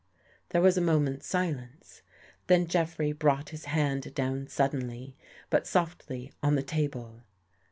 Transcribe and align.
There 0.49 0.63
was 0.63 0.77
a 0.77 0.81
moment's 0.81 1.27
silence. 1.27 2.01
Then 2.47 2.65
Jeffrey 2.65 3.11
brought 3.11 3.49
his 3.49 3.65
hand 3.65 4.15
down 4.15 4.47
suddenly, 4.47 5.15
but 5.51 5.67
softly, 5.67 6.33
on 6.41 6.55
the 6.55 6.63
table. 6.63 7.21